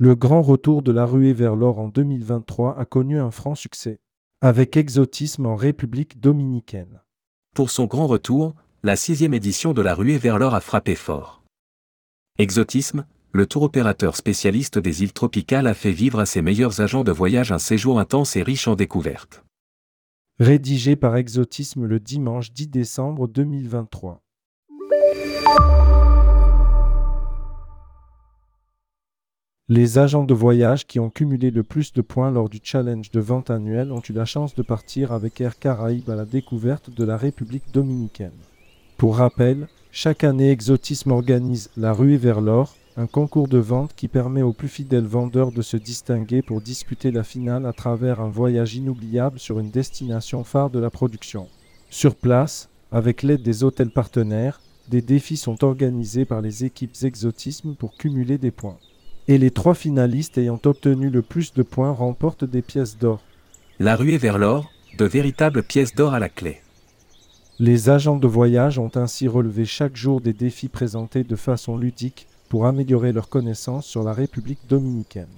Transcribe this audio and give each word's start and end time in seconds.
Le 0.00 0.14
grand 0.14 0.42
retour 0.42 0.82
de 0.82 0.92
la 0.92 1.04
ruée 1.04 1.32
vers 1.32 1.56
l'or 1.56 1.80
en 1.80 1.88
2023 1.88 2.78
a 2.78 2.84
connu 2.84 3.18
un 3.18 3.32
franc 3.32 3.56
succès, 3.56 3.98
avec 4.40 4.76
exotisme 4.76 5.44
en 5.44 5.56
République 5.56 6.20
dominicaine. 6.20 7.00
Pour 7.52 7.70
son 7.70 7.86
grand 7.86 8.06
retour, 8.06 8.54
la 8.84 8.94
sixième 8.94 9.34
édition 9.34 9.72
de 9.72 9.82
la 9.82 9.96
ruée 9.96 10.18
vers 10.18 10.38
l'or 10.38 10.54
a 10.54 10.60
frappé 10.60 10.94
fort. 10.94 11.42
Exotisme, 12.38 13.06
le 13.32 13.46
tour 13.46 13.64
opérateur 13.64 14.14
spécialiste 14.14 14.78
des 14.78 15.02
îles 15.02 15.12
tropicales 15.12 15.66
a 15.66 15.74
fait 15.74 15.90
vivre 15.90 16.20
à 16.20 16.26
ses 16.26 16.42
meilleurs 16.42 16.80
agents 16.80 17.02
de 17.02 17.10
voyage 17.10 17.50
un 17.50 17.58
séjour 17.58 17.98
intense 17.98 18.36
et 18.36 18.44
riche 18.44 18.68
en 18.68 18.76
découvertes. 18.76 19.42
Rédigé 20.38 20.94
par 20.94 21.16
Exotisme 21.16 21.86
le 21.86 21.98
dimanche 21.98 22.52
10 22.52 22.68
décembre 22.68 23.26
2023. 23.26 24.22
Les 29.70 29.98
agents 29.98 30.24
de 30.24 30.32
voyage 30.32 30.86
qui 30.86 30.98
ont 30.98 31.10
cumulé 31.10 31.50
le 31.50 31.62
plus 31.62 31.92
de 31.92 32.00
points 32.00 32.30
lors 32.30 32.48
du 32.48 32.58
challenge 32.62 33.10
de 33.10 33.20
vente 33.20 33.50
annuel 33.50 33.92
ont 33.92 34.00
eu 34.00 34.14
la 34.14 34.24
chance 34.24 34.54
de 34.54 34.62
partir 34.62 35.12
avec 35.12 35.42
Air 35.42 35.58
Caraïbes 35.58 36.08
à 36.08 36.14
la 36.14 36.24
découverte 36.24 36.88
de 36.88 37.04
la 37.04 37.18
République 37.18 37.70
dominicaine. 37.70 38.32
Pour 38.96 39.18
rappel, 39.18 39.68
chaque 39.92 40.24
année 40.24 40.52
Exotisme 40.52 41.10
organise 41.10 41.68
la 41.76 41.92
ruée 41.92 42.16
vers 42.16 42.40
l'or, 42.40 42.76
un 42.96 43.06
concours 43.06 43.46
de 43.46 43.58
vente 43.58 43.92
qui 43.94 44.08
permet 44.08 44.40
aux 44.40 44.54
plus 44.54 44.68
fidèles 44.68 45.04
vendeurs 45.04 45.52
de 45.52 45.60
se 45.60 45.76
distinguer 45.76 46.40
pour 46.40 46.62
disputer 46.62 47.10
la 47.10 47.22
finale 47.22 47.66
à 47.66 47.74
travers 47.74 48.22
un 48.22 48.30
voyage 48.30 48.74
inoubliable 48.74 49.38
sur 49.38 49.58
une 49.58 49.70
destination 49.70 50.44
phare 50.44 50.70
de 50.70 50.78
la 50.78 50.88
production. 50.88 51.46
Sur 51.90 52.14
place, 52.14 52.70
avec 52.90 53.22
l'aide 53.22 53.42
des 53.42 53.64
hôtels 53.64 53.90
partenaires, 53.90 54.62
des 54.88 55.02
défis 55.02 55.36
sont 55.36 55.62
organisés 55.62 56.24
par 56.24 56.40
les 56.40 56.64
équipes 56.64 56.96
Exotisme 57.02 57.74
pour 57.74 57.98
cumuler 57.98 58.38
des 58.38 58.50
points 58.50 58.78
et 59.28 59.36
les 59.36 59.50
trois 59.50 59.74
finalistes 59.74 60.38
ayant 60.38 60.60
obtenu 60.64 61.10
le 61.10 61.20
plus 61.22 61.52
de 61.52 61.62
points 61.62 61.92
remportent 61.92 62.44
des 62.44 62.62
pièces 62.62 62.98
d'or. 62.98 63.20
La 63.78 63.94
ruée 63.94 64.16
vers 64.16 64.38
l'or, 64.38 64.70
de 64.96 65.04
véritables 65.04 65.62
pièces 65.62 65.94
d'or 65.94 66.14
à 66.14 66.18
la 66.18 66.30
clé. 66.30 66.62
Les 67.60 67.90
agents 67.90 68.16
de 68.16 68.26
voyage 68.26 68.78
ont 68.78 68.90
ainsi 68.94 69.28
relevé 69.28 69.66
chaque 69.66 69.96
jour 69.96 70.20
des 70.20 70.32
défis 70.32 70.68
présentés 70.68 71.24
de 71.24 71.36
façon 71.36 71.76
ludique 71.76 72.26
pour 72.48 72.66
améliorer 72.66 73.12
leurs 73.12 73.28
connaissances 73.28 73.86
sur 73.86 74.02
la 74.02 74.14
République 74.14 74.66
dominicaine. 74.68 75.28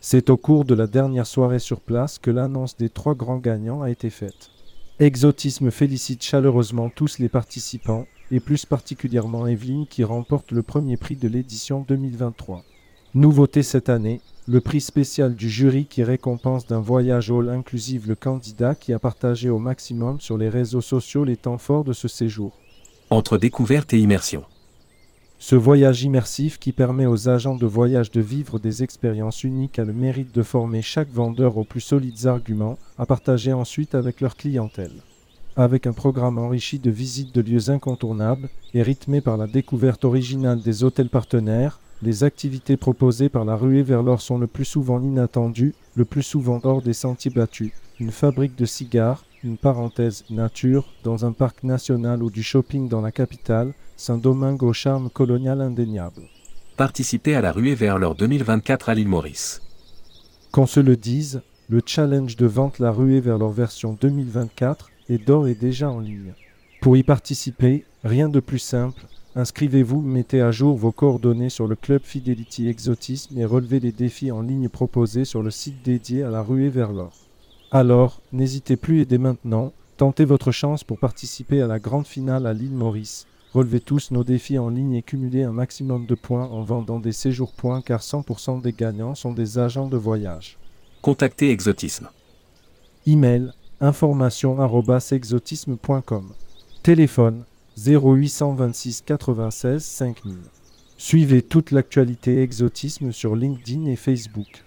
C'est 0.00 0.30
au 0.30 0.36
cours 0.36 0.64
de 0.64 0.74
la 0.74 0.86
dernière 0.86 1.26
soirée 1.26 1.58
sur 1.58 1.80
place 1.80 2.18
que 2.18 2.30
l'annonce 2.30 2.76
des 2.76 2.88
trois 2.88 3.14
grands 3.14 3.38
gagnants 3.38 3.82
a 3.82 3.90
été 3.90 4.08
faite. 4.08 4.50
Exotisme 4.98 5.70
félicite 5.70 6.22
chaleureusement 6.22 6.88
tous 6.88 7.18
les 7.18 7.28
participants, 7.28 8.06
et 8.30 8.40
plus 8.40 8.64
particulièrement 8.64 9.46
Evelyne 9.46 9.86
qui 9.86 10.04
remporte 10.04 10.52
le 10.52 10.62
premier 10.62 10.96
prix 10.96 11.16
de 11.16 11.28
l'édition 11.28 11.84
2023. 11.86 12.64
Nouveauté 13.16 13.62
cette 13.62 13.88
année, 13.88 14.20
le 14.46 14.60
prix 14.60 14.82
spécial 14.82 15.34
du 15.34 15.48
jury 15.48 15.86
qui 15.86 16.04
récompense 16.04 16.66
d'un 16.66 16.80
voyage 16.80 17.30
all 17.30 17.48
inclusive 17.48 18.06
le 18.06 18.14
candidat 18.14 18.74
qui 18.74 18.92
a 18.92 18.98
partagé 18.98 19.48
au 19.48 19.58
maximum 19.58 20.20
sur 20.20 20.36
les 20.36 20.50
réseaux 20.50 20.82
sociaux 20.82 21.24
les 21.24 21.38
temps 21.38 21.56
forts 21.56 21.84
de 21.84 21.94
ce 21.94 22.08
séjour. 22.08 22.52
Entre 23.08 23.38
découverte 23.38 23.94
et 23.94 23.98
immersion. 23.98 24.44
Ce 25.38 25.56
voyage 25.56 26.02
immersif 26.02 26.58
qui 26.58 26.72
permet 26.72 27.06
aux 27.06 27.30
agents 27.30 27.56
de 27.56 27.64
voyage 27.64 28.10
de 28.10 28.20
vivre 28.20 28.58
des 28.58 28.82
expériences 28.82 29.44
uniques 29.44 29.78
a 29.78 29.84
le 29.84 29.94
mérite 29.94 30.34
de 30.34 30.42
former 30.42 30.82
chaque 30.82 31.10
vendeur 31.10 31.56
aux 31.56 31.64
plus 31.64 31.80
solides 31.80 32.26
arguments 32.26 32.78
à 32.98 33.06
partager 33.06 33.54
ensuite 33.54 33.94
avec 33.94 34.20
leur 34.20 34.36
clientèle. 34.36 34.92
Avec 35.56 35.86
un 35.86 35.94
programme 35.94 36.36
enrichi 36.36 36.78
de 36.78 36.90
visites 36.90 37.34
de 37.34 37.40
lieux 37.40 37.70
incontournables 37.70 38.50
et 38.74 38.82
rythmé 38.82 39.22
par 39.22 39.38
la 39.38 39.46
découverte 39.46 40.04
originale 40.04 40.60
des 40.60 40.84
hôtels 40.84 41.08
partenaires, 41.08 41.80
les 42.02 42.24
activités 42.24 42.76
proposées 42.76 43.28
par 43.28 43.44
la 43.44 43.56
ruée 43.56 43.82
vers 43.82 44.02
l'or 44.02 44.20
sont 44.20 44.38
le 44.38 44.46
plus 44.46 44.64
souvent 44.64 45.00
inattendues, 45.00 45.74
le 45.94 46.04
plus 46.04 46.22
souvent 46.22 46.60
hors 46.62 46.82
des 46.82 46.92
sentiers 46.92 47.30
battus. 47.30 47.72
Une 47.98 48.10
fabrique 48.10 48.56
de 48.56 48.66
cigares, 48.66 49.24
une 49.42 49.56
parenthèse 49.56 50.24
nature, 50.28 50.92
dans 51.04 51.24
un 51.24 51.32
parc 51.32 51.62
national 51.62 52.22
ou 52.22 52.30
du 52.30 52.42
shopping 52.42 52.88
dans 52.88 53.00
la 53.00 53.12
capitale, 53.12 53.72
Saint-Domingue 53.96 54.62
au 54.62 54.74
charme 54.74 55.08
colonial 55.08 55.62
indéniable. 55.62 56.22
Participer 56.76 57.34
à 57.34 57.40
la 57.40 57.52
ruée 57.52 57.74
vers 57.74 57.98
l'or 57.98 58.14
2024 58.14 58.90
à 58.90 58.94
l'île 58.94 59.08
Maurice. 59.08 59.62
Qu'on 60.52 60.66
se 60.66 60.80
le 60.80 60.96
dise, 60.96 61.40
le 61.68 61.80
challenge 61.84 62.36
de 62.36 62.46
vente 62.46 62.78
La 62.78 62.90
ruée 62.90 63.20
vers 63.20 63.38
l'or 63.38 63.52
version 63.52 63.96
2024 63.98 64.90
est 65.08 65.26
d'or 65.26 65.48
et 65.48 65.54
déjà 65.54 65.90
en 65.90 66.00
ligne. 66.00 66.34
Pour 66.82 66.96
y 66.98 67.02
participer, 67.02 67.84
rien 68.04 68.28
de 68.28 68.40
plus 68.40 68.58
simple, 68.58 69.06
Inscrivez-vous, 69.38 70.00
mettez 70.00 70.40
à 70.40 70.50
jour 70.50 70.78
vos 70.78 70.92
coordonnées 70.92 71.50
sur 71.50 71.66
le 71.66 71.76
Club 71.76 72.00
Fidelity 72.02 72.68
Exotisme 72.68 73.38
et 73.38 73.44
relevez 73.44 73.80
les 73.80 73.92
défis 73.92 74.32
en 74.32 74.40
ligne 74.40 74.70
proposés 74.70 75.26
sur 75.26 75.42
le 75.42 75.50
site 75.50 75.84
dédié 75.84 76.22
à 76.22 76.30
la 76.30 76.40
ruée 76.40 76.70
vers 76.70 76.90
l'or. 76.90 77.12
Alors, 77.70 78.22
n'hésitez 78.32 78.76
plus 78.76 79.02
et 79.02 79.04
dès 79.04 79.18
maintenant, 79.18 79.74
tentez 79.98 80.24
votre 80.24 80.52
chance 80.52 80.84
pour 80.84 80.98
participer 80.98 81.60
à 81.60 81.66
la 81.66 81.78
grande 81.78 82.06
finale 82.06 82.46
à 82.46 82.54
l'île 82.54 82.72
Maurice. 82.72 83.26
Relevez 83.52 83.80
tous 83.80 84.10
nos 84.10 84.24
défis 84.24 84.58
en 84.58 84.70
ligne 84.70 84.94
et 84.94 85.02
cumulez 85.02 85.42
un 85.42 85.52
maximum 85.52 86.06
de 86.06 86.14
points 86.14 86.48
en 86.48 86.62
vendant 86.62 86.98
des 86.98 87.12
séjours 87.12 87.52
points 87.52 87.82
car 87.82 88.00
100% 88.00 88.62
des 88.62 88.72
gagnants 88.72 89.14
sont 89.14 89.34
des 89.34 89.58
agents 89.58 89.88
de 89.88 89.98
voyage. 89.98 90.56
Contactez 91.02 91.50
Exotisme. 91.50 92.08
Email 93.06 93.52
information@exotisme.com. 93.82 96.32
Téléphone 96.82 97.44
0826 97.76 99.02
96 99.02 99.84
5000. 99.84 100.36
Suivez 100.98 101.42
toute 101.42 101.72
l'actualité 101.72 102.42
exotisme 102.42 103.12
sur 103.12 103.36
LinkedIn 103.36 103.86
et 103.86 103.96
Facebook. 103.96 104.65